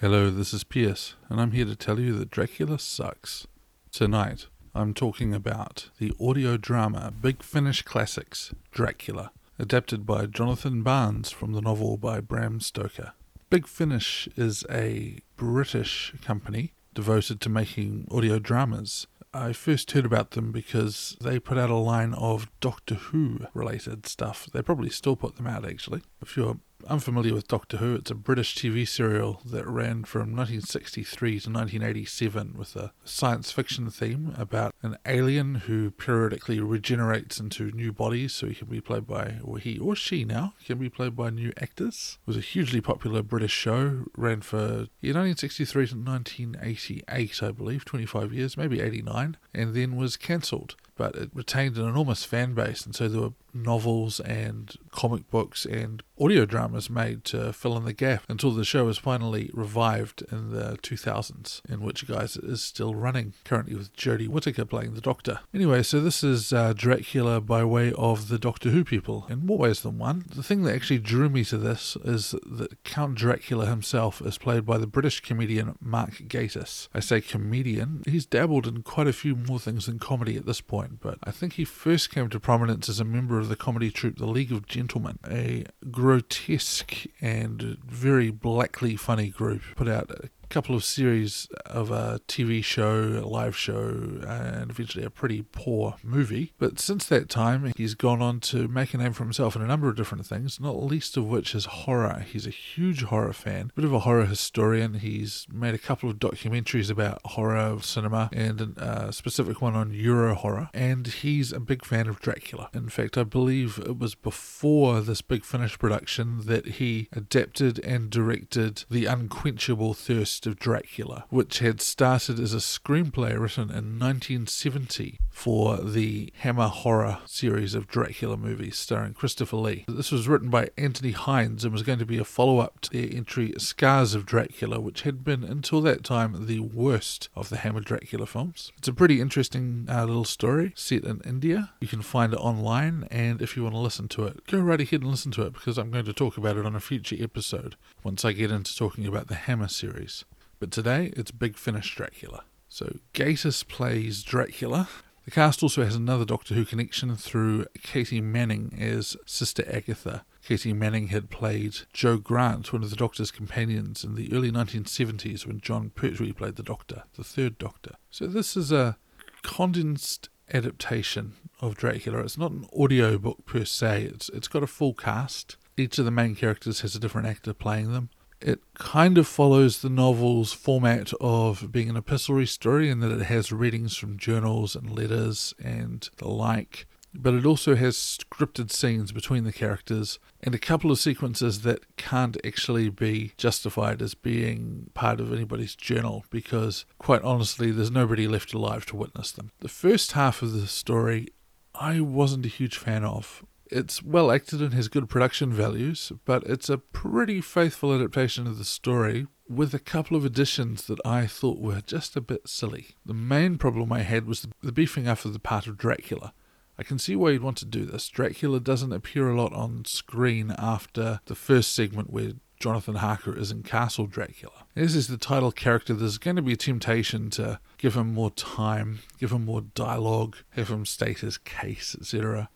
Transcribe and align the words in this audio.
Hello, 0.00 0.30
this 0.30 0.54
is 0.54 0.62
Pierce, 0.62 1.16
and 1.28 1.40
I'm 1.40 1.50
here 1.50 1.64
to 1.64 1.74
tell 1.74 1.98
you 1.98 2.16
that 2.18 2.30
Dracula 2.30 2.78
sucks. 2.78 3.48
Tonight, 3.90 4.46
I'm 4.72 4.94
talking 4.94 5.34
about 5.34 5.90
the 5.98 6.12
audio 6.20 6.56
drama 6.56 7.12
Big 7.20 7.42
Finish 7.42 7.82
Classics 7.82 8.54
Dracula, 8.70 9.32
adapted 9.58 10.06
by 10.06 10.26
Jonathan 10.26 10.84
Barnes 10.84 11.32
from 11.32 11.52
the 11.52 11.60
novel 11.60 11.96
by 11.96 12.20
Bram 12.20 12.60
Stoker. 12.60 13.10
Big 13.50 13.66
Finish 13.66 14.28
is 14.36 14.64
a 14.70 15.18
British 15.36 16.14
company 16.22 16.74
devoted 16.94 17.40
to 17.40 17.48
making 17.48 18.06
audio 18.08 18.38
dramas. 18.38 19.08
I 19.34 19.52
first 19.52 19.90
heard 19.90 20.06
about 20.06 20.30
them 20.30 20.52
because 20.52 21.16
they 21.20 21.40
put 21.40 21.58
out 21.58 21.70
a 21.70 21.74
line 21.74 22.14
of 22.14 22.48
Doctor 22.60 22.94
Who 22.94 23.48
related 23.52 24.06
stuff. 24.06 24.48
They 24.52 24.62
probably 24.62 24.90
still 24.90 25.16
put 25.16 25.34
them 25.34 25.48
out 25.48 25.68
actually. 25.68 26.02
If 26.22 26.36
you're 26.36 26.58
unfamiliar 26.86 27.34
with 27.34 27.48
Doctor 27.48 27.78
Who, 27.78 27.94
it's 27.94 28.10
a 28.10 28.14
British 28.14 28.54
TV 28.54 28.86
serial 28.86 29.40
that 29.44 29.66
ran 29.66 30.04
from 30.04 30.34
1963 30.34 31.30
to 31.30 31.50
1987 31.50 32.54
with 32.56 32.76
a 32.76 32.92
science 33.04 33.50
fiction 33.50 33.90
theme 33.90 34.34
about 34.36 34.74
an 34.82 34.96
alien 35.06 35.56
who 35.56 35.90
periodically 35.90 36.60
regenerates 36.60 37.40
into 37.40 37.70
new 37.72 37.92
bodies. 37.92 38.32
So 38.32 38.46
he 38.46 38.54
can 38.54 38.68
be 38.68 38.80
played 38.80 39.06
by, 39.06 39.36
or 39.42 39.58
he 39.58 39.78
or 39.78 39.96
she 39.96 40.24
now, 40.24 40.54
can 40.64 40.78
be 40.78 40.88
played 40.88 41.16
by 41.16 41.30
new 41.30 41.52
actors. 41.60 42.18
It 42.22 42.28
was 42.28 42.36
a 42.36 42.40
hugely 42.40 42.80
popular 42.80 43.22
British 43.22 43.52
show, 43.52 44.04
ran 44.16 44.40
for 44.40 44.88
yeah, 45.00 45.14
1963 45.14 45.86
to 45.88 45.96
1988, 45.96 47.42
I 47.42 47.50
believe, 47.50 47.84
25 47.84 48.32
years, 48.32 48.56
maybe 48.56 48.80
89, 48.80 49.36
and 49.54 49.74
then 49.74 49.96
was 49.96 50.16
cancelled. 50.16 50.76
But 50.96 51.14
it 51.14 51.30
retained 51.32 51.76
an 51.76 51.88
enormous 51.88 52.24
fan 52.24 52.54
base, 52.54 52.84
and 52.84 52.94
so 52.94 53.08
there 53.08 53.20
were 53.20 53.32
novels 53.62 54.20
and 54.20 54.74
comic 54.90 55.30
books 55.30 55.64
and 55.64 56.02
audio 56.20 56.44
dramas 56.44 56.90
made 56.90 57.24
to 57.24 57.52
fill 57.52 57.76
in 57.76 57.84
the 57.84 57.92
gap 57.92 58.22
until 58.28 58.50
the 58.50 58.64
show 58.64 58.84
was 58.84 58.98
finally 58.98 59.50
revived 59.54 60.22
in 60.32 60.50
the 60.50 60.78
2000s, 60.82 61.60
in 61.68 61.80
which, 61.80 62.06
guys, 62.06 62.36
is 62.36 62.62
still 62.62 62.94
running, 62.94 63.34
currently 63.44 63.74
with 63.74 63.94
Jodie 63.94 64.28
Whittaker 64.28 64.64
playing 64.64 64.94
the 64.94 65.00
Doctor. 65.00 65.40
Anyway, 65.54 65.82
so 65.82 66.00
this 66.00 66.24
is 66.24 66.52
uh, 66.52 66.72
Dracula 66.72 67.40
by 67.40 67.64
way 67.64 67.92
of 67.92 68.28
the 68.28 68.38
Doctor 68.38 68.70
Who 68.70 68.84
people, 68.84 69.26
in 69.28 69.46
more 69.46 69.58
ways 69.58 69.82
than 69.82 69.98
one. 69.98 70.24
The 70.34 70.42
thing 70.42 70.62
that 70.64 70.74
actually 70.74 70.98
drew 70.98 71.28
me 71.28 71.44
to 71.44 71.58
this 71.58 71.96
is 72.04 72.34
that 72.44 72.82
Count 72.84 73.14
Dracula 73.14 73.66
himself 73.66 74.20
is 74.20 74.38
played 74.38 74.66
by 74.66 74.78
the 74.78 74.86
British 74.86 75.20
comedian 75.20 75.76
Mark 75.80 76.14
Gatiss. 76.26 76.88
I 76.92 77.00
say 77.00 77.20
comedian, 77.20 78.02
he's 78.06 78.26
dabbled 78.26 78.66
in 78.66 78.82
quite 78.82 79.06
a 79.06 79.12
few 79.12 79.36
more 79.36 79.60
things 79.60 79.86
than 79.86 79.98
comedy 79.98 80.36
at 80.36 80.46
this 80.46 80.60
point 80.60 80.98
but 81.00 81.18
I 81.24 81.30
think 81.30 81.54
he 81.54 81.64
first 81.64 82.10
came 82.10 82.28
to 82.30 82.40
prominence 82.40 82.88
as 82.88 83.00
a 83.00 83.04
member 83.04 83.38
of 83.38 83.47
the 83.48 83.56
comedy 83.56 83.90
troupe 83.90 84.18
The 84.18 84.26
League 84.26 84.52
of 84.52 84.66
Gentlemen, 84.66 85.18
a 85.28 85.64
grotesque 85.90 87.06
and 87.20 87.78
very 87.84 88.30
blackly 88.30 88.94
funny 88.96 89.30
group. 89.30 89.62
Put 89.74 89.88
out 89.88 90.10
a 90.10 90.28
couple 90.48 90.74
of 90.74 90.84
series 90.84 91.48
of 91.66 91.90
a 91.90 92.20
TV 92.26 92.64
show, 92.64 93.22
a 93.22 93.26
live 93.26 93.56
show, 93.56 94.20
and 94.26 94.70
eventually 94.70 95.04
a 95.04 95.10
pretty 95.10 95.42
poor 95.52 95.96
movie. 96.02 96.52
But 96.58 96.78
since 96.78 97.04
that 97.06 97.28
time, 97.28 97.72
he's 97.76 97.94
gone 97.94 98.22
on 98.22 98.40
to 98.40 98.68
make 98.68 98.94
a 98.94 98.98
name 98.98 99.12
for 99.12 99.24
himself 99.24 99.54
in 99.56 99.62
a 99.62 99.66
number 99.66 99.88
of 99.88 99.96
different 99.96 100.26
things, 100.26 100.58
not 100.58 100.82
least 100.82 101.16
of 101.16 101.26
which 101.26 101.54
is 101.54 101.66
horror. 101.66 102.24
He's 102.30 102.46
a 102.46 102.50
huge 102.50 103.02
horror 103.02 103.32
fan, 103.32 103.72
bit 103.74 103.84
of 103.84 103.92
a 103.92 104.00
horror 104.00 104.26
historian. 104.26 104.94
He's 104.94 105.46
made 105.52 105.74
a 105.74 105.78
couple 105.78 106.08
of 106.08 106.16
documentaries 106.16 106.90
about 106.90 107.20
horror 107.24 107.78
cinema 107.82 108.30
and 108.32 108.60
a 108.60 108.82
uh, 108.82 109.12
specific 109.12 109.60
one 109.60 109.74
on 109.74 109.92
Euro 109.92 110.34
horror, 110.34 110.70
and 110.72 111.06
he's 111.06 111.52
a 111.52 111.60
big 111.60 111.84
fan 111.84 112.08
of 112.08 112.20
Dracula. 112.20 112.70
In 112.72 112.88
fact, 112.88 113.18
I 113.18 113.24
believe 113.24 113.78
it 113.78 113.98
was 113.98 114.14
before 114.14 115.00
this 115.00 115.20
big 115.20 115.44
finish 115.44 115.78
production 115.78 116.46
that 116.46 116.66
he 116.66 117.08
adapted 117.12 117.78
and 117.80 118.10
directed 118.10 118.84
The 118.90 119.06
Unquenchable 119.06 119.94
Thirst 119.94 120.37
of 120.46 120.58
Dracula, 120.58 121.24
which 121.30 121.58
had 121.58 121.80
started 121.80 122.38
as 122.38 122.54
a 122.54 122.58
screenplay 122.58 123.38
written 123.38 123.70
in 123.70 123.98
1970 123.98 125.18
for 125.30 125.76
the 125.76 126.32
Hammer 126.38 126.68
Horror 126.68 127.18
series 127.24 127.74
of 127.74 127.86
Dracula 127.86 128.36
movies 128.36 128.76
starring 128.76 129.14
Christopher 129.14 129.56
Lee. 129.56 129.84
This 129.88 130.10
was 130.10 130.26
written 130.26 130.50
by 130.50 130.70
Anthony 130.76 131.12
Hinds 131.12 131.64
and 131.64 131.72
was 131.72 131.82
going 131.82 132.00
to 132.00 132.06
be 132.06 132.18
a 132.18 132.24
follow 132.24 132.58
up 132.58 132.80
to 132.82 132.90
their 132.90 133.08
entry 133.16 133.54
Scars 133.58 134.14
of 134.14 134.26
Dracula, 134.26 134.80
which 134.80 135.02
had 135.02 135.24
been 135.24 135.44
until 135.44 135.80
that 135.82 136.02
time 136.04 136.46
the 136.46 136.60
worst 136.60 137.28
of 137.34 137.48
the 137.48 137.58
Hammer 137.58 137.80
Dracula 137.80 138.26
films. 138.26 138.72
It's 138.78 138.88
a 138.88 138.92
pretty 138.92 139.20
interesting 139.20 139.86
uh, 139.88 140.04
little 140.04 140.24
story 140.24 140.72
set 140.74 141.04
in 141.04 141.20
India. 141.24 141.70
You 141.80 141.88
can 141.88 142.02
find 142.02 142.32
it 142.32 142.38
online, 142.40 143.06
and 143.10 143.40
if 143.40 143.56
you 143.56 143.62
want 143.62 143.74
to 143.74 143.80
listen 143.80 144.08
to 144.08 144.24
it, 144.24 144.46
go 144.46 144.58
right 144.58 144.80
ahead 144.80 145.02
and 145.02 145.10
listen 145.10 145.32
to 145.32 145.42
it 145.42 145.52
because 145.52 145.78
I'm 145.78 145.90
going 145.90 146.04
to 146.06 146.12
talk 146.12 146.36
about 146.36 146.56
it 146.56 146.66
on 146.66 146.74
a 146.74 146.80
future 146.80 147.16
episode 147.20 147.76
once 148.02 148.24
I 148.24 148.32
get 148.32 148.50
into 148.50 148.76
talking 148.76 149.06
about 149.06 149.28
the 149.28 149.34
Hammer 149.34 149.68
series. 149.68 150.24
But 150.58 150.72
today 150.72 151.12
it's 151.16 151.30
Big 151.30 151.56
Finish 151.56 151.94
Dracula. 151.94 152.44
So 152.68 152.98
Gatiss 153.14 153.66
plays 153.66 154.22
Dracula. 154.22 154.88
The 155.24 155.30
cast 155.30 155.62
also 155.62 155.84
has 155.84 155.94
another 155.94 156.24
Doctor 156.24 156.54
Who 156.54 156.64
connection 156.64 157.14
through 157.14 157.66
Katy 157.82 158.20
Manning 158.20 158.76
as 158.80 159.16
Sister 159.26 159.62
Agatha. 159.70 160.24
Katy 160.42 160.72
Manning 160.72 161.08
had 161.08 161.28
played 161.30 161.80
Jo 161.92 162.16
Grant, 162.16 162.72
one 162.72 162.82
of 162.82 162.90
the 162.90 162.96
Doctor's 162.96 163.30
companions, 163.30 164.02
in 164.02 164.14
the 164.14 164.32
early 164.32 164.50
1970s 164.50 165.46
when 165.46 165.60
Jon 165.60 165.90
Pertwee 165.90 166.32
played 166.32 166.56
the 166.56 166.62
Doctor, 166.62 167.04
the 167.16 167.24
third 167.24 167.58
Doctor. 167.58 167.96
So 168.10 168.26
this 168.26 168.56
is 168.56 168.72
a 168.72 168.96
condensed 169.42 170.28
adaptation 170.52 171.34
of 171.60 171.76
Dracula. 171.76 172.20
It's 172.20 172.38
not 172.38 172.52
an 172.52 172.66
audio 172.76 173.18
book 173.18 173.44
per 173.44 173.64
se. 173.64 174.04
It's 174.04 174.28
it's 174.30 174.48
got 174.48 174.62
a 174.62 174.66
full 174.66 174.94
cast. 174.94 175.56
Each 175.76 175.98
of 175.98 176.04
the 176.04 176.10
main 176.10 176.34
characters 176.34 176.80
has 176.80 176.96
a 176.96 176.98
different 176.98 177.28
actor 177.28 177.52
playing 177.52 177.92
them. 177.92 178.08
It 178.40 178.60
kind 178.74 179.18
of 179.18 179.26
follows 179.26 179.82
the 179.82 179.90
novel's 179.90 180.52
format 180.52 181.12
of 181.20 181.72
being 181.72 181.90
an 181.90 181.96
epistolary 181.96 182.46
story 182.46 182.88
in 182.88 183.00
that 183.00 183.10
it 183.10 183.24
has 183.24 183.50
readings 183.52 183.96
from 183.96 184.16
journals 184.16 184.76
and 184.76 184.90
letters 184.90 185.54
and 185.62 186.08
the 186.18 186.28
like, 186.28 186.86
but 187.14 187.34
it 187.34 187.44
also 187.44 187.74
has 187.74 187.96
scripted 187.96 188.70
scenes 188.70 189.10
between 189.10 189.44
the 189.44 189.52
characters 189.52 190.18
and 190.40 190.54
a 190.54 190.58
couple 190.58 190.92
of 190.92 190.98
sequences 190.98 191.62
that 191.62 191.96
can't 191.96 192.36
actually 192.46 192.88
be 192.90 193.32
justified 193.36 194.00
as 194.00 194.14
being 194.14 194.90
part 194.94 195.20
of 195.20 195.32
anybody's 195.32 195.74
journal 195.74 196.24
because, 196.30 196.84
quite 196.98 197.22
honestly, 197.22 197.70
there's 197.70 197.90
nobody 197.90 198.28
left 198.28 198.52
alive 198.52 198.86
to 198.86 198.96
witness 198.96 199.32
them. 199.32 199.50
The 199.60 199.68
first 199.68 200.12
half 200.12 200.42
of 200.42 200.52
the 200.52 200.66
story 200.66 201.28
I 201.74 202.00
wasn't 202.00 202.46
a 202.46 202.48
huge 202.48 202.76
fan 202.76 203.04
of. 203.04 203.44
It's 203.70 204.02
well 204.02 204.30
acted 204.30 204.62
and 204.62 204.72
has 204.74 204.88
good 204.88 205.08
production 205.08 205.52
values, 205.52 206.12
but 206.24 206.42
it's 206.44 206.70
a 206.70 206.78
pretty 206.78 207.40
faithful 207.40 207.92
adaptation 207.92 208.46
of 208.46 208.58
the 208.58 208.64
story 208.64 209.26
with 209.48 209.74
a 209.74 209.78
couple 209.78 210.16
of 210.16 210.24
additions 210.24 210.86
that 210.86 211.00
I 211.04 211.26
thought 211.26 211.60
were 211.60 211.80
just 211.80 212.16
a 212.16 212.20
bit 212.20 212.48
silly. 212.48 212.88
The 213.04 213.14
main 213.14 213.58
problem 213.58 213.92
I 213.92 214.02
had 214.02 214.26
was 214.26 214.46
the 214.62 214.72
beefing 214.72 215.06
up 215.06 215.24
of 215.24 215.32
the 215.32 215.38
part 215.38 215.66
of 215.66 215.76
Dracula. 215.76 216.32
I 216.78 216.82
can 216.82 216.98
see 216.98 217.16
why 217.16 217.30
you'd 217.30 217.42
want 217.42 217.56
to 217.58 217.64
do 217.64 217.84
this. 217.84 218.08
Dracula 218.08 218.60
doesn't 218.60 218.92
appear 218.92 219.28
a 219.28 219.36
lot 219.36 219.52
on 219.52 219.84
screen 219.84 220.54
after 220.56 221.20
the 221.26 221.34
first 221.34 221.74
segment 221.74 222.10
where 222.10 222.32
Jonathan 222.60 222.96
Harker 222.96 223.36
is 223.36 223.50
in 223.50 223.62
Castle 223.62 224.06
Dracula. 224.06 224.66
This 224.74 224.94
is 224.94 225.08
the 225.08 225.16
title 225.16 225.52
character, 225.52 225.94
there's 225.94 226.18
going 226.18 226.36
to 226.36 226.42
be 226.42 226.52
a 226.52 226.56
temptation 226.56 227.30
to 227.30 227.60
give 227.78 227.94
him 227.94 228.14
more 228.14 228.30
time, 228.30 229.00
give 229.18 229.32
him 229.32 229.44
more 229.44 229.60
dialogue, 229.60 230.36
have 230.50 230.68
him 230.68 230.84
state 230.84 231.18
his 231.18 231.38
case, 231.38 231.96
etc. 231.98 232.48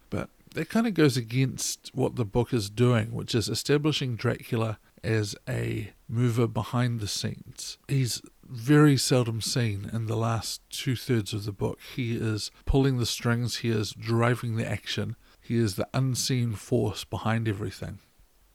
That 0.54 0.68
kind 0.68 0.86
of 0.86 0.94
goes 0.94 1.16
against 1.16 1.90
what 1.94 2.16
the 2.16 2.24
book 2.24 2.52
is 2.52 2.68
doing, 2.68 3.12
which 3.12 3.34
is 3.34 3.48
establishing 3.48 4.16
Dracula 4.16 4.78
as 5.02 5.34
a 5.48 5.92
mover 6.08 6.46
behind 6.46 7.00
the 7.00 7.08
scenes. 7.08 7.78
He's 7.88 8.20
very 8.44 8.96
seldom 8.98 9.40
seen 9.40 9.88
in 9.92 10.06
the 10.06 10.16
last 10.16 10.60
two 10.68 10.94
thirds 10.94 11.32
of 11.32 11.44
the 11.44 11.52
book. 11.52 11.80
He 11.96 12.16
is 12.16 12.50
pulling 12.66 12.98
the 12.98 13.06
strings, 13.06 13.58
he 13.58 13.70
is 13.70 13.92
driving 13.92 14.56
the 14.56 14.68
action, 14.68 15.16
he 15.40 15.56
is 15.56 15.76
the 15.76 15.88
unseen 15.94 16.52
force 16.52 17.04
behind 17.04 17.48
everything. 17.48 17.98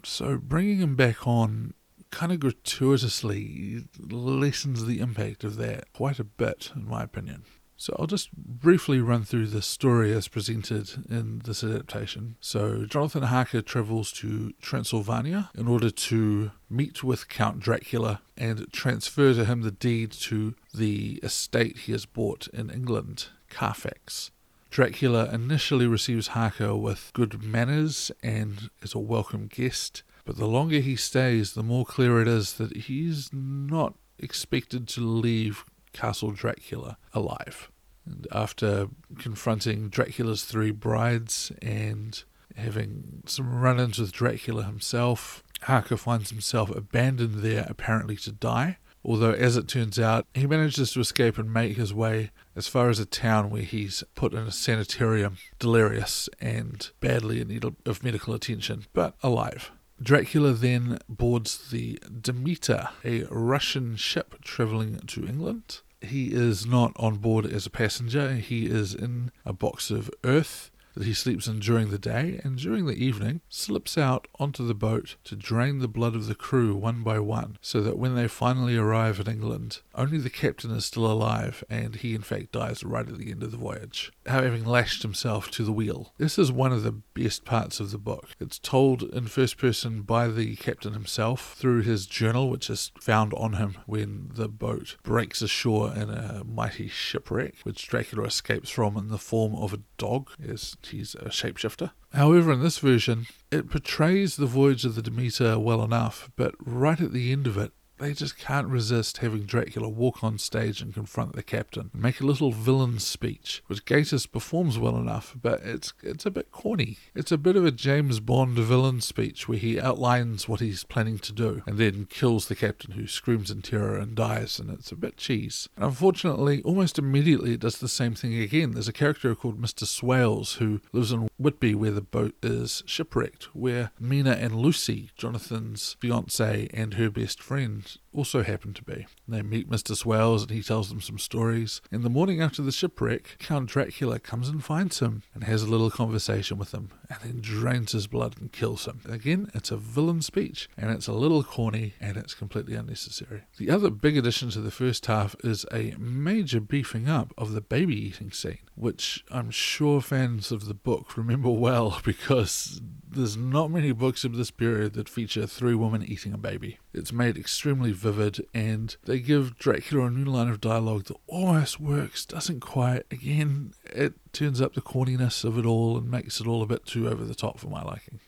So 0.03 0.37
bringing 0.37 0.79
him 0.79 0.95
back 0.95 1.27
on 1.27 1.73
kind 2.11 2.31
of 2.31 2.39
gratuitously 2.39 3.83
lessens 4.09 4.85
the 4.85 4.99
impact 4.99 5.43
of 5.43 5.57
that 5.57 5.91
quite 5.93 6.19
a 6.19 6.23
bit, 6.23 6.71
in 6.75 6.87
my 6.87 7.03
opinion. 7.03 7.43
So 7.77 7.95
I'll 7.97 8.07
just 8.07 8.33
briefly 8.35 8.99
run 8.99 9.23
through 9.23 9.47
the 9.47 9.61
story 9.61 10.11
as 10.11 10.27
presented 10.27 11.05
in 11.09 11.43
this 11.45 11.63
adaptation. 11.63 12.35
So 12.41 12.85
Jonathan 12.85 13.23
Harker 13.23 13.61
travels 13.61 14.11
to 14.13 14.51
Transylvania 14.61 15.51
in 15.55 15.67
order 15.67 15.91
to 15.91 16.51
meet 16.69 17.03
with 17.03 17.29
Count 17.29 17.59
Dracula 17.59 18.21
and 18.35 18.71
transfer 18.73 19.33
to 19.33 19.45
him 19.45 19.61
the 19.61 19.71
deed 19.71 20.11
to 20.11 20.55
the 20.73 21.19
estate 21.21 21.77
he 21.79 21.91
has 21.91 22.05
bought 22.05 22.47
in 22.47 22.71
England, 22.71 23.27
Carfax. 23.49 24.31
Dracula 24.71 25.29
initially 25.31 25.87
receives 25.87 26.29
Harker 26.29 26.75
with 26.75 27.11
good 27.13 27.43
manners 27.43 28.11
and 28.23 28.69
as 28.83 28.95
a 28.95 28.99
welcome 28.99 29.47
guest, 29.47 30.03
but 30.25 30.37
the 30.37 30.47
longer 30.47 30.79
he 30.79 30.95
stays, 30.95 31.53
the 31.53 31.63
more 31.63 31.85
clear 31.85 32.21
it 32.21 32.27
is 32.27 32.53
that 32.53 32.75
he's 32.75 33.29
not 33.31 33.93
expected 34.19 34.87
to 34.87 35.01
leave 35.01 35.63
Castle 35.97 36.31
Dracula 36.31 36.97
alive. 37.13 37.71
And 38.05 38.27
after 38.31 38.87
confronting 39.17 39.89
Dracula's 39.89 40.45
three 40.45 40.71
brides 40.71 41.51
and 41.61 42.23
having 42.55 43.23
some 43.25 43.59
run 43.59 43.79
ins 43.79 43.99
with 43.99 44.11
Dracula 44.11 44.63
himself. 44.63 45.43
Harker 45.61 45.97
finds 45.97 46.29
himself 46.29 46.69
abandoned 46.75 47.35
there, 47.35 47.65
apparently 47.69 48.15
to 48.17 48.31
die. 48.31 48.77
Although, 49.03 49.31
as 49.31 49.55
it 49.55 49.67
turns 49.67 49.97
out, 49.99 50.25
he 50.33 50.47
manages 50.47 50.91
to 50.91 50.99
escape 50.99 51.37
and 51.37 51.53
make 51.53 51.77
his 51.77 51.93
way 51.93 52.31
as 52.55 52.67
far 52.67 52.89
as 52.89 52.99
a 52.99 53.05
town 53.05 53.49
where 53.49 53.61
he's 53.61 54.03
put 54.15 54.33
in 54.33 54.39
a 54.39 54.51
sanitarium, 54.51 55.37
delirious 55.59 56.27
and 56.41 56.89
badly 56.99 57.39
in 57.39 57.47
need 57.47 57.63
of 57.63 58.03
medical 58.03 58.33
attention, 58.33 58.85
but 58.93 59.15
alive. 59.23 59.71
Dracula 60.01 60.51
then 60.51 60.99
boards 61.07 61.69
the 61.69 61.99
Demeter, 62.21 62.89
a 63.05 63.23
Russian 63.29 63.95
ship 63.95 64.35
traveling 64.43 64.97
to 65.07 65.25
England. 65.25 65.81
He 66.01 66.27
is 66.27 66.65
not 66.65 66.93
on 66.97 67.17
board 67.17 67.45
as 67.45 67.65
a 67.65 67.71
passenger, 67.71 68.35
he 68.35 68.67
is 68.67 68.93
in 68.93 69.31
a 69.45 69.53
box 69.53 69.89
of 69.89 70.11
earth 70.23 70.69
that 70.97 71.05
he 71.05 71.13
sleeps 71.13 71.47
in 71.47 71.59
during 71.59 71.89
the 71.89 71.99
day 71.99 72.39
and 72.43 72.57
during 72.57 72.87
the 72.87 73.03
evening 73.03 73.41
slips 73.49 73.97
out 73.97 74.27
onto 74.39 74.65
the 74.65 74.73
boat 74.73 75.15
to 75.23 75.35
drain 75.35 75.77
the 75.79 75.87
blood 75.87 76.15
of 76.15 76.25
the 76.25 76.35
crew 76.35 76.75
one 76.75 77.03
by 77.03 77.19
one, 77.19 77.57
so 77.61 77.81
that 77.81 77.99
when 77.99 78.15
they 78.15 78.27
finally 78.27 78.75
arrive 78.75 79.19
in 79.19 79.27
England, 79.27 79.81
only 79.93 80.17
the 80.17 80.29
captain 80.29 80.71
is 80.71 80.85
still 80.85 81.05
alive 81.05 81.63
and 81.69 81.97
he 81.97 82.15
in 82.15 82.21
fact 82.21 82.51
dies 82.51 82.83
right 82.83 83.07
at 83.07 83.17
the 83.17 83.31
end 83.31 83.43
of 83.43 83.51
the 83.51 83.57
voyage, 83.57 84.11
having 84.25 84.65
lashed 84.65 85.03
himself 85.03 85.51
to 85.51 85.63
the 85.63 85.71
wheel. 85.71 86.13
This 86.17 86.39
is 86.39 86.51
one 86.51 86.73
of 86.73 86.83
the 86.83 86.91
best 87.13 87.45
parts 87.45 87.79
of 87.79 87.91
the 87.91 87.97
book. 87.97 88.29
It's 88.39 88.57
told 88.57 89.03
in 89.03 89.27
first 89.27 89.57
person 89.57 90.01
by 90.01 90.29
the 90.29 90.55
captain 90.55 90.93
himself 90.93 91.53
through 91.55 91.83
his 91.83 92.07
journal, 92.07 92.49
which 92.49 92.69
is 92.69 92.91
found 92.99 93.33
on 93.35 93.53
him 93.53 93.77
when 93.85 94.31
the 94.33 94.47
boat 94.47 94.97
breaks 95.03 95.41
ashore 95.41 95.93
in 95.93 96.09
a 96.09 96.43
mighty 96.43 96.87
shipwreck, 96.87 97.55
which 97.63 97.87
Dracula 97.87 98.25
escapes 98.25 98.69
from 98.69 98.97
in 98.97 99.09
the 99.09 99.17
form 99.17 99.53
of 99.55 99.73
a 99.73 99.81
dog, 99.97 100.31
as 100.43 100.75
he's 100.89 101.15
a 101.15 101.29
shapeshifter. 101.29 101.91
However, 102.13 102.51
in 102.51 102.61
this 102.61 102.79
version, 102.79 103.27
it 103.51 103.69
portrays 103.69 104.35
the 104.35 104.45
voyage 104.45 104.85
of 104.85 104.95
the 104.95 105.01
Demeter 105.01 105.59
well 105.59 105.83
enough, 105.83 106.29
but 106.35 106.55
right 106.59 106.99
at 106.99 107.13
the 107.13 107.31
end 107.31 107.47
of 107.47 107.57
it, 107.57 107.71
they 107.97 108.13
just 108.13 108.37
can't 108.37 108.67
resist 108.67 109.17
having 109.17 109.43
Dracula 109.43 109.89
walk 109.89 110.23
on 110.23 110.37
stage 110.37 110.81
and 110.81 110.93
confront 110.93 111.33
the 111.33 111.43
captain 111.43 111.89
and 111.93 112.01
make 112.01 112.21
a 112.21 112.25
little 112.25 112.51
villain 112.51 112.99
speech, 112.99 113.63
which 113.67 113.85
Gatiss 113.85 114.31
performs 114.31 114.77
well 114.77 114.97
enough, 114.97 115.35
but 115.41 115.61
it's 115.63 115.93
it's 116.03 116.25
a 116.25 116.31
bit 116.31 116.51
corny. 116.51 116.97
It's 117.15 117.31
a 117.31 117.37
bit 117.37 117.55
of 117.55 117.65
a 117.65 117.71
James 117.71 118.19
Bond 118.19 118.57
villain 118.57 119.01
speech 119.01 119.47
where 119.47 119.57
he 119.57 119.79
outlines 119.79 120.47
what 120.47 120.59
he's 120.59 120.83
planning 120.83 121.19
to 121.19 121.33
do 121.33 121.63
and 121.65 121.77
then 121.77 122.05
kills 122.09 122.47
the 122.47 122.55
captain 122.55 122.91
who 122.91 123.07
screams 123.07 123.51
in 123.51 123.61
terror 123.61 123.97
and 123.97 124.15
dies, 124.15 124.59
and 124.59 124.69
it's 124.69 124.91
a 124.91 124.95
bit 124.95 125.17
cheese. 125.17 125.69
And 125.75 125.85
unfortunately, 125.85 126.61
almost 126.63 126.99
immediately 126.99 127.53
it 127.53 127.59
does 127.59 127.79
the 127.79 127.87
same 127.87 128.13
thing 128.13 128.37
again. 128.39 128.71
There's 128.71 128.87
a 128.87 128.93
character 128.93 129.33
called 129.35 129.61
Mr. 129.61 129.85
Swales 129.85 130.55
who 130.55 130.81
lives 130.91 131.11
in 131.11 131.29
Whitby 131.37 131.75
where 131.75 131.91
the 131.91 132.01
boat 132.01 132.35
is 132.41 132.83
shipwrecked, 132.85 133.55
where 133.55 133.91
Mina 133.99 134.31
and 134.31 134.55
Lucy, 134.55 135.11
Jonathan's 135.15 135.95
fiance 135.99 136.69
and 136.73 136.95
her 136.95 137.09
best 137.09 137.41
friend, 137.41 137.86
and 137.95 137.97
also 138.17 138.43
happen 138.43 138.73
to 138.73 138.83
be. 138.83 139.05
They 139.27 139.41
meet 139.41 139.69
Mr. 139.69 139.95
Swales 139.95 140.41
and 140.41 140.51
he 140.51 140.63
tells 140.63 140.89
them 140.89 141.01
some 141.01 141.19
stories. 141.19 141.81
In 141.91 142.01
the 142.01 142.09
morning 142.09 142.41
after 142.41 142.61
the 142.61 142.71
shipwreck, 142.71 143.37
Count 143.39 143.69
Dracula 143.69 144.19
comes 144.19 144.49
and 144.49 144.63
finds 144.63 144.99
him 144.99 145.23
and 145.33 145.43
has 145.43 145.61
a 145.61 145.67
little 145.67 145.91
conversation 145.91 146.57
with 146.57 146.73
him 146.73 146.89
and 147.09 147.19
then 147.21 147.41
drains 147.41 147.91
his 147.91 148.07
blood 148.07 148.35
and 148.39 148.51
kills 148.51 148.85
him. 148.85 149.01
Again, 149.07 149.51
it's 149.53 149.71
a 149.71 149.77
villain 149.77 150.21
speech 150.21 150.67
and 150.75 150.89
it's 150.89 151.07
a 151.07 151.13
little 151.13 151.43
corny 151.43 151.93
and 152.01 152.17
it's 152.17 152.33
completely 152.33 152.75
unnecessary. 152.75 153.43
The 153.57 153.69
other 153.69 153.89
big 153.89 154.17
addition 154.17 154.49
to 154.51 154.61
the 154.61 154.71
first 154.71 155.05
half 155.05 155.35
is 155.43 155.65
a 155.71 155.95
major 155.97 156.59
beefing 156.59 157.07
up 157.07 157.33
of 157.37 157.53
the 157.53 157.61
baby 157.61 157.95
eating 157.95 158.31
scene, 158.31 158.59
which 158.75 159.23
I'm 159.29 159.51
sure 159.51 160.01
fans 160.01 160.51
of 160.51 160.65
the 160.65 160.73
book 160.73 161.15
remember 161.15 161.49
well 161.49 162.01
because 162.03 162.81
there's 163.09 163.37
not 163.37 163.71
many 163.71 163.91
books 163.91 164.23
of 164.23 164.35
this 164.35 164.51
period 164.51 164.93
that 164.93 165.09
feature 165.09 165.47
three 165.47 165.75
women 165.75 166.03
eating 166.03 166.33
a 166.33 166.37
baby. 166.37 166.79
It's 166.93 167.13
made 167.13 167.37
extremely 167.37 167.91
vivid, 168.11 168.45
and 168.53 168.95
they 169.05 169.19
give 169.19 169.57
Dracula 169.57 170.05
a 170.05 170.09
new 170.09 170.25
line 170.31 170.49
of 170.49 170.61
dialogue 170.61 171.05
that 171.05 171.17
almost 171.27 171.79
works, 171.79 172.25
doesn't 172.25 172.61
quite. 172.61 173.03
Again, 173.11 173.73
it 173.85 174.13
turns 174.33 174.61
up 174.61 174.73
the 174.73 174.81
corniness 174.81 175.43
of 175.43 175.57
it 175.57 175.65
all 175.65 175.97
and 175.97 176.09
makes 176.09 176.39
it 176.39 176.47
all 176.47 176.61
a 176.61 176.67
bit 176.67 176.85
too 176.85 177.09
over 177.09 177.25
the 177.25 177.35
top 177.35 177.59
for 177.59 177.67
my 177.67 177.83
liking. 177.83 178.19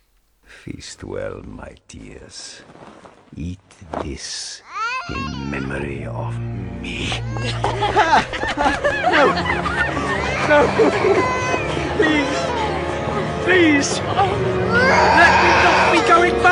Feast 0.44 1.04
well, 1.04 1.42
my 1.44 1.76
dears. 1.88 2.62
Eat 3.36 3.60
this 4.04 4.62
in 5.10 5.52
memory 5.52 6.06
of 6.06 6.38
me. 6.82 7.10
no! 9.10 9.26
No! 10.50 10.68
Please! 11.96 12.40
Please! 13.44 14.00
Let 14.00 15.34
me 15.44 15.52
not 15.64 15.92
be 15.94 16.08
going 16.08 16.44
mad! 16.44 16.49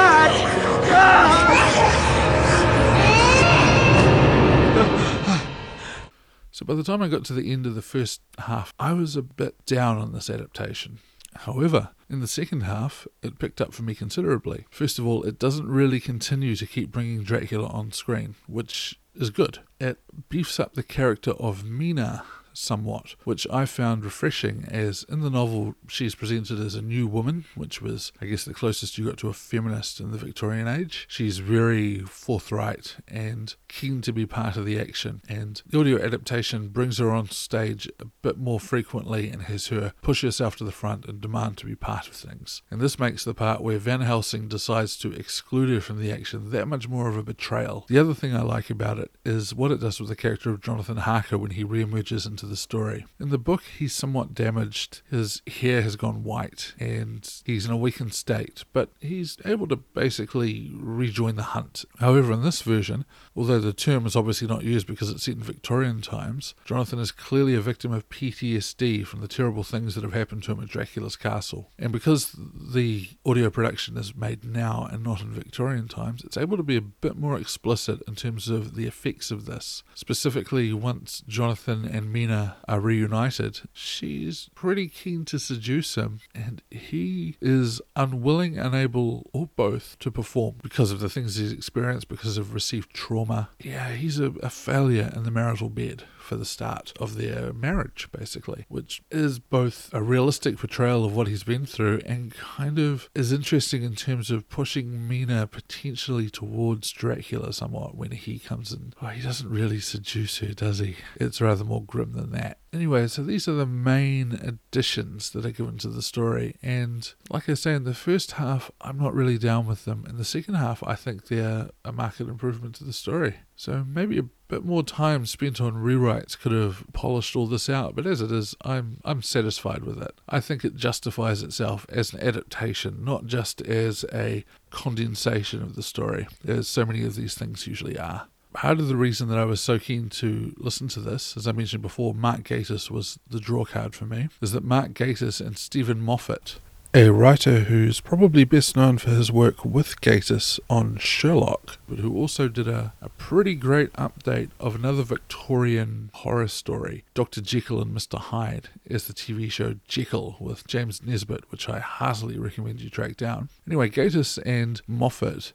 By 6.68 6.76
the 6.76 6.84
time 6.84 7.02
I 7.02 7.08
got 7.08 7.24
to 7.26 7.34
the 7.34 7.52
end 7.52 7.66
of 7.66 7.76
the 7.76 7.82
first 7.82 8.22
half, 8.40 8.74
I 8.78 8.92
was 8.92 9.16
a 9.16 9.22
bit 9.22 9.66
down 9.66 9.98
on 9.98 10.12
this 10.12 10.30
adaptation. 10.30 11.00
However, 11.34 11.90
in 12.10 12.20
the 12.20 12.28
second 12.28 12.62
half, 12.62 13.08
it 13.24 13.40
picked 13.40 13.62
up 13.62 13.74
for 13.74 13.84
me 13.84 13.96
considerably. 13.96 14.66
First 14.70 15.00
of 15.00 15.08
all, 15.08 15.24
it 15.24 15.40
doesn't 15.40 15.68
really 15.68 16.02
continue 16.02 16.56
to 16.58 16.66
keep 16.66 16.92
bringing 16.92 17.24
Dracula 17.24 17.68
on 17.68 17.94
screen, 17.94 18.36
which 18.48 19.00
is 19.16 19.30
good. 19.30 19.60
It 19.80 20.00
beefs 20.28 20.60
up 20.60 20.74
the 20.74 20.84
character 20.84 21.32
of 21.32 21.64
Mina 21.64 22.24
somewhat, 22.58 23.16
which 23.24 23.48
I 23.52 23.66
found 23.66 24.04
refreshing 24.04 24.66
as 24.70 25.04
in 25.10 25.22
the 25.22 25.30
novel 25.30 25.76
she's 25.88 26.16
presented 26.16 26.60
as 26.60 26.76
a 26.76 26.82
new 26.82 27.08
woman, 27.08 27.46
which 27.56 27.82
was, 27.82 28.12
I 28.22 28.26
guess, 28.26 28.46
the 28.46 28.54
closest 28.54 28.98
you 28.98 29.06
got 29.06 29.18
to 29.18 29.30
a 29.30 29.34
feminist 29.34 30.00
in 30.00 30.12
the 30.12 30.18
Victorian 30.18 30.68
age. 30.68 31.06
She's 31.10 31.38
very 31.38 32.00
forthright 32.00 32.98
and 33.08 33.56
keen 33.68 34.02
to 34.02 34.12
be 34.12 34.26
part 34.26 34.58
of 34.58 34.66
the 34.66 34.80
action, 34.80 35.22
and 35.30 35.62
the 35.66 35.80
audio 35.80 36.00
adaptation 36.04 36.70
brings 36.70 36.98
her 36.98 37.12
on 37.12 37.30
stage 37.30 37.90
a 38.00 38.06
bit 38.06 38.38
more 38.38 38.60
frequently 38.60 39.30
and 39.30 39.44
has 39.44 39.68
her 39.68 39.94
push 40.02 40.22
herself 40.22 40.56
to 40.58 40.64
the 40.64 40.72
front 40.72 41.06
and 41.06 41.22
demand 41.22 41.58
to 41.58 41.66
be 41.66 41.76
part 41.76 42.08
of 42.08 42.14
things. 42.14 42.62
And 42.72 42.82
this 42.82 43.00
makes 43.00 43.24
the 43.24 43.34
part 43.34 43.62
where 43.62 43.78
Van 43.78 44.02
Helsing 44.02 44.48
decides 44.48 44.98
to 44.98 45.12
exclude 45.12 45.70
her 45.70 45.82
from 45.82 46.00
the 46.00 46.12
action 46.12 46.52
that 46.52 46.68
much 46.68 46.88
more 46.88 47.08
of 47.08 47.18
a 47.18 47.24
betrayal. 47.24 47.86
The 47.88 48.00
other 48.00 48.14
thing 48.14 48.36
I 48.36 48.42
like 48.42 48.70
about 48.70 49.00
it 49.00 49.12
is 49.26 49.54
what 49.54 49.72
it 49.72 49.80
does 49.80 50.00
with 50.00 50.10
the 50.10 50.16
character 50.16 50.50
of 50.50 50.62
Jonathan 50.62 50.98
Harker 50.98 51.38
when 51.38 51.52
he 51.52 51.64
re-emerges 51.64 52.26
into 52.26 52.46
the 52.50 52.56
story. 52.56 53.06
In 53.20 53.30
the 53.30 53.38
book, 53.38 53.64
he's 53.78 53.94
somewhat 53.94 54.34
damaged. 54.34 55.02
His 55.10 55.42
hair 55.48 55.82
has 55.82 55.96
gone 55.96 56.24
white 56.24 56.74
and 56.80 57.30
he's 57.46 57.66
in 57.66 57.72
a 57.72 57.78
weakened 57.78 58.14
state, 58.14 58.64
but 58.74 58.90
he's 59.00 59.38
able 59.46 59.68
to 59.68 59.76
basically 59.76 60.72
rejoin 60.74 61.36
the 61.36 61.44
hunt. 61.44 61.86
However, 62.00 62.34
in 62.34 62.44
this 62.44 62.62
version, 62.62 63.06
although 63.36 63.60
the 63.60 63.74
term 63.74 64.06
is 64.06 64.16
obviously 64.16 64.48
not 64.48 64.64
used 64.64 64.88
because 64.88 65.10
it's 65.10 65.24
set 65.24 65.36
in 65.36 65.44
Victorian 65.44 66.02
times, 66.02 66.56
Jonathan 66.66 67.00
is 67.00 67.12
clearly 67.12 67.56
a 67.56 67.62
victim 67.62 67.92
of 67.92 68.10
PTSD 68.10 69.06
from 69.06 69.22
the 69.22 69.28
terrible 69.28 69.64
things 69.64 69.96
that 69.96 70.04
have 70.04 70.14
happened 70.14 70.44
to 70.44 70.52
him 70.52 70.62
at 70.62 70.70
Dracula's 70.70 71.16
castle. 71.16 71.72
And 71.78 71.92
because 71.92 72.36
the 72.38 73.10
audio 73.26 73.50
production 73.50 73.98
is 73.98 74.16
made 74.16 74.44
now 74.44 74.88
and 74.92 75.04
not 75.04 75.22
in 75.22 75.32
Victorian 75.32 75.88
times, 75.88 76.24
it's 76.24 76.38
able 76.38 76.58
to 76.58 76.64
be 76.64 76.78
a 76.78 76.82
bit 76.82 77.18
more 77.18 77.38
explicit 77.38 78.02
in 78.08 78.16
terms 78.16 78.50
of 78.50 78.76
the 78.76 78.86
effects 78.86 79.32
of 79.32 79.46
this. 79.46 79.84
Specifically, 79.96 80.74
once 80.74 81.24
Jonathan 81.28 81.86
and 81.86 82.12
Mina 82.12 82.37
are 82.68 82.80
reunited, 82.80 83.62
she's 83.74 84.50
pretty 84.56 84.88
keen 84.88 85.26
to 85.26 85.40
seduce 85.40 85.96
him, 85.96 86.20
and 86.34 86.62
he 86.70 87.36
is 87.42 87.82
unwilling, 87.96 88.58
unable, 88.58 89.30
or 89.34 89.50
both 89.56 89.98
to 90.00 90.12
perform 90.12 90.56
because 90.62 90.92
of 90.92 91.00
the 91.00 91.10
things 91.10 91.36
he's 91.36 91.52
experienced, 91.52 92.08
because 92.08 92.38
of 92.38 92.54
received 92.54 92.94
trauma. 92.94 93.50
Yeah, 93.62 93.92
he's 93.94 94.20
a, 94.20 94.32
a 94.44 94.50
failure 94.50 95.12
in 95.16 95.24
the 95.24 95.32
marital 95.32 95.70
bed 95.70 96.04
for 96.28 96.36
the 96.36 96.46
start 96.46 96.92
of 97.00 97.16
their 97.16 97.54
marriage, 97.54 98.10
basically, 98.12 98.66
which 98.68 99.02
is 99.10 99.40
both 99.40 99.90
a 99.94 100.04
realistic 100.04 100.58
portrayal 100.58 101.06
of 101.06 101.16
what 101.16 101.28
he's 101.28 101.46
been 101.46 101.66
through 101.66 102.02
and 102.06 102.34
kind 102.34 102.78
of 102.78 103.10
is 103.16 103.32
interesting 103.32 103.82
in 103.82 103.96
terms 103.96 104.30
of 104.30 104.50
pushing 104.50 105.08
Mina 105.08 105.48
potentially 105.48 106.30
towards 106.30 106.92
Dracula 106.92 107.54
somewhat 107.54 107.96
when 107.96 108.12
he 108.12 108.40
comes 108.40 108.74
in. 108.74 108.94
Oh, 109.02 109.08
he 109.08 109.22
doesn't 109.22 109.50
really 109.50 109.80
seduce 109.80 110.40
her, 110.40 110.54
does 110.54 110.80
he? 110.80 110.98
It's 111.16 111.40
rather 111.40 111.64
more 111.64 111.84
grim 111.84 112.12
than 112.12 112.32
that. 112.34 112.60
Anyway, 112.74 113.08
so 113.08 113.24
these 113.24 113.48
are 113.48 113.54
the 113.54 113.66
main 113.66 114.34
additions 114.34 115.30
that 115.30 115.46
are 115.46 115.52
given 115.52 115.78
to 115.78 115.88
the 115.88 116.02
story, 116.02 116.56
and 116.62 117.14
like 117.30 117.48
I 117.48 117.54
say, 117.54 117.74
in 117.74 117.86
the 117.86 117.94
first 117.94 118.34
half, 118.34 118.70
I'm 118.82 119.00
not 119.00 119.14
really 119.14 119.38
down 119.38 119.66
with 119.66 119.86
them. 119.86 120.06
In 120.08 120.18
the 120.18 120.26
second 120.26 120.56
half, 120.56 120.84
I 120.84 120.96
think 120.96 121.28
they're 121.28 121.70
a 121.86 121.94
marked 121.94 122.20
improvement 122.20 122.76
to 122.76 122.84
the 122.84 122.92
story. 122.92 123.38
So 123.56 123.86
maybe 123.88 124.20
a 124.20 124.24
bit 124.50 124.66
more 124.66 124.84
time 124.84 125.26
spent 125.26 125.62
on 125.62 125.76
rewrites 125.76 126.38
could 126.38 126.52
have 126.52 126.84
polished 126.92 127.36
all 127.36 127.48
this 127.48 127.70
out, 127.70 127.96
but 127.96 128.06
as 128.06 128.22
it 128.22 128.32
is, 128.32 128.54
I'm 128.62 129.00
I'm 129.06 129.22
satisfied 129.22 129.84
with 129.84 130.02
it. 130.02 130.20
I 130.28 130.42
think 130.42 130.66
it 130.66 130.76
justifies 130.76 131.44
itself 131.44 131.86
as 131.90 132.14
an 132.14 132.20
adaptation, 132.20 133.04
not 133.04 133.28
just 133.28 133.62
as 133.62 134.04
a 134.14 134.44
condensation 134.72 135.62
of 135.62 135.76
the 135.76 135.84
story, 135.84 136.28
as 136.46 136.68
so 136.68 136.86
many 136.86 137.04
of 137.06 137.16
these 137.16 137.34
things 137.34 137.66
usually 137.66 137.98
are. 137.98 138.28
Part 138.58 138.80
of 138.80 138.88
the 138.88 138.96
reason 138.96 139.30
that 139.30 139.38
I 139.38 139.46
was 139.46 139.62
so 139.62 139.78
keen 139.78 140.10
to 140.10 140.52
listen 140.58 140.88
to 140.88 141.00
this, 141.00 141.38
as 141.38 141.46
I 141.46 141.52
mentioned 141.52 141.84
before, 141.84 142.16
Mark 142.16 142.42
Gatiss 142.42 142.90
was 142.90 143.20
the 143.30 143.40
draw 143.40 143.66
card 143.66 143.94
for 143.94 144.06
me, 144.06 144.30
is 144.42 144.52
that 144.52 144.64
Mark 144.64 144.96
Gatiss 144.96 145.40
and 145.40 145.56
Steven 145.60 146.02
Moffat 146.02 146.58
a 146.96 147.10
writer 147.10 147.60
who's 147.66 148.00
probably 148.00 148.44
best 148.44 148.76
known 148.76 148.98
for 148.98 149.12
his 149.12 149.32
work 149.32 149.64
with 149.64 150.02
Gatiss 150.02 150.60
on 150.68 150.98
Sherlock, 150.98 151.78
but 151.88 152.00
who 152.00 152.16
also 152.16 152.48
did 152.48 152.68
a, 152.68 152.94
a 153.00 153.10
pretty 153.10 153.54
great 153.54 153.94
update 153.94 154.50
of 154.60 154.74
another 154.74 155.04
Victorian 155.04 156.10
horror 156.16 156.48
story, 156.48 157.04
Dr. 157.14 157.42
Jekyll 157.42 157.80
and 157.80 157.96
Mr. 157.96 158.18
Hyde, 158.18 158.70
is 158.86 159.06
the 159.06 159.14
TV 159.14 159.52
show 159.52 159.76
Jekyll 159.88 160.38
with 160.40 160.66
James 160.66 161.04
Nesbitt, 161.04 161.52
which 161.52 161.70
I 161.70 161.78
heartily 161.78 162.40
recommend 162.40 162.82
you 162.82 162.90
track 162.90 163.18
down. 163.18 163.50
Anyway, 163.68 163.90
Gatiss 163.90 164.40
and 164.44 164.82
Moffat 164.88 165.54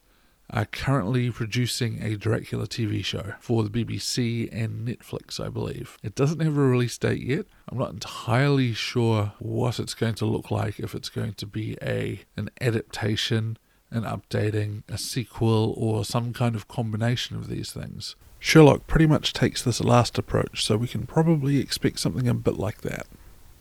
are 0.53 0.67
currently 0.67 1.31
producing 1.31 2.03
a 2.03 2.17
Dracula 2.17 2.67
TV 2.67 3.05
show 3.05 3.35
for 3.41 3.65
the 3.65 3.71
BBC 3.71 4.49
and 4.53 4.87
Netflix, 4.87 5.45
I 5.45 5.49
believe. 5.49 5.97
It 6.03 6.15
doesn't 6.15 6.41
have 6.41 6.57
a 6.57 6.61
release 6.61 6.99
date 6.99 7.23
yet. 7.23 7.47
I'm 7.69 7.79
not 7.79 7.93
entirely 7.93 8.75
sure 8.75 9.33
what 9.39 9.81
it's 9.81 9.95
going 9.95 10.15
to 10.17 10.27
look 10.27 10.51
like, 10.51 10.79
if 10.79 10.95
it's 10.95 11.09
going 11.09 11.35
to 11.35 11.47
be 11.47 11.79
a 11.81 12.21
an 12.37 12.51
adaptation, 12.61 13.57
an 13.91 14.03
updating, 14.03 14.83
a 14.89 14.99
sequel, 14.99 15.75
or 15.77 16.05
some 16.05 16.33
kind 16.33 16.55
of 16.55 16.69
combination 16.69 17.37
of 17.37 17.49
these 17.49 17.73
things. 17.73 18.15
Sherlock 18.39 18.87
pretty 18.87 19.07
much 19.07 19.33
takes 19.33 19.63
this 19.63 19.81
last 19.81 20.19
approach, 20.19 20.65
so 20.65 20.77
we 20.77 20.89
can 20.89 21.07
probably 21.07 21.59
expect 21.61 22.01
something 22.01 22.29
a 22.29 22.35
bit 22.35 22.59
like 22.59 22.83
that 22.83 23.07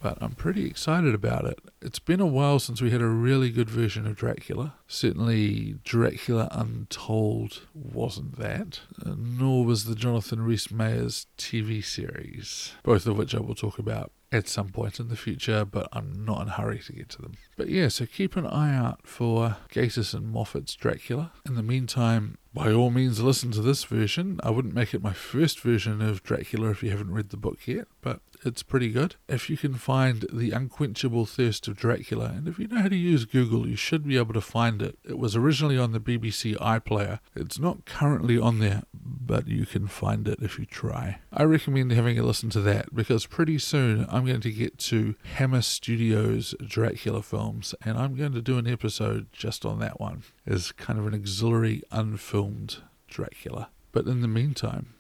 but 0.02 0.18
I'm 0.20 0.34
pretty 0.34 0.66
excited 0.66 1.14
about 1.14 1.46
it. 1.46 1.60
It's 1.82 2.00
been 2.00 2.20
a 2.20 2.26
while 2.26 2.60
since 2.60 2.82
we 2.82 2.90
had 2.90 3.02
a 3.02 3.08
really 3.08 3.52
good 3.52 3.70
version 3.70 4.08
of 4.08 4.16
Dracula. 4.16 4.74
Certainly, 4.88 5.76
Dracula 5.84 6.48
Untold 6.52 7.62
wasn't 7.74 8.38
that, 8.38 8.82
uh, 9.06 9.14
nor 9.18 9.64
was 9.64 9.86
the 9.86 9.96
Jonathan 9.96 10.42
Rhys 10.42 10.72
Meyers 10.72 11.28
TV 11.38 11.84
series, 11.84 12.74
both 12.84 13.06
of 13.06 13.18
which 13.18 13.36
I 13.36 13.40
will 13.40 13.56
talk 13.56 13.78
about 13.78 14.12
at 14.32 14.48
some 14.48 14.70
point 14.70 15.00
in 15.00 15.10
the 15.10 15.18
future, 15.18 15.66
but 15.66 15.90
I'm 15.92 16.26
not 16.26 16.42
in 16.44 16.48
a 16.48 16.52
hurry 16.52 16.80
to 16.80 16.94
get 16.94 17.10
to 17.10 17.22
them. 17.22 17.34
But 17.58 17.70
yeah, 17.70 17.90
so 17.90 18.06
keep 18.06 18.38
an 18.38 18.48
eye 18.48 18.74
out 18.74 19.06
for 19.06 19.58
Gatiss 19.72 20.14
and 20.14 20.34
Moffat's 20.34 20.76
Dracula. 20.76 21.34
In 21.46 21.56
the 21.56 21.64
meantime, 21.64 22.38
by 22.54 22.72
all 22.72 22.92
means, 22.92 23.22
listen 23.22 23.52
to 23.52 23.62
this 23.62 23.84
version. 23.84 24.40
I 24.42 24.50
wouldn't 24.50 24.74
make 24.74 24.94
it 24.94 25.04
my 25.04 25.14
first 25.14 25.60
version 25.60 26.02
of 26.02 26.24
Dracula 26.24 26.70
if 26.70 26.82
you 26.82 26.92
haven't 26.92 27.12
read 27.12 27.30
the 27.30 27.38
book 27.38 27.68
yet, 27.68 27.88
but 28.02 28.22
it's 28.44 28.64
pretty 28.64 28.90
good. 28.90 29.16
If 29.28 29.50
you 29.50 29.58
can 29.58 29.76
find 29.76 30.26
The 30.32 30.52
Unquenchable 30.52 31.26
Thirst 31.26 31.68
of 31.68 31.78
Dracula, 31.78 32.34
and 32.36 32.48
if 32.48 32.58
you 32.58 32.68
know 32.68 32.82
how 32.82 32.88
to 32.88 32.96
use 32.96 33.26
Google, 33.26 33.68
you 33.68 33.76
should 33.76 34.08
be 34.08 34.18
able 34.18 34.34
to 34.34 34.42
find 34.42 34.82
it. 34.82 34.98
It 35.04 35.18
was 35.18 35.36
originally 35.36 35.78
on 35.78 35.92
the 35.92 36.00
BBC 36.00 36.56
iPlayer. 36.58 37.20
It's 37.36 37.60
not 37.60 37.86
currently 37.86 38.38
on 38.38 38.60
there, 38.60 38.84
but 38.94 39.48
you 39.48 39.66
can 39.66 39.88
find 39.88 40.28
it 40.28 40.40
if 40.42 40.58
you 40.58 40.66
try. 40.66 41.20
I 41.32 41.44
recommend 41.44 41.92
having 41.92 42.18
a 42.18 42.24
listen 42.24 42.50
to 42.52 42.62
that 42.62 42.94
because 42.94 43.26
pretty 43.26 43.60
soon 43.60 44.06
I'm 44.10 44.26
going 44.26 44.42
to 44.42 44.52
get 44.52 44.78
to 44.80 45.16
Hammer 45.36 45.62
Studios 45.62 46.56
Dracula 46.66 47.22
films, 47.22 47.76
and 47.84 47.98
I'm 47.98 48.16
going 48.16 48.34
to 48.34 48.42
do 48.42 48.58
an 48.58 48.68
episode 48.68 49.28
just 49.32 49.66
on 49.66 49.80
that 49.80 50.00
one 50.00 50.24
as 50.46 50.72
kind 50.72 51.00
of 51.00 51.08
an 51.08 51.14
auxiliary 51.14 51.84
unfilmed 51.92 52.78
Dracula. 53.08 53.70
But 53.92 54.08
in 54.08 54.22
the 54.22 54.28
meantime, 54.28 54.94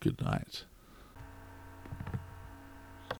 good 0.00 0.20
night. 0.20 0.64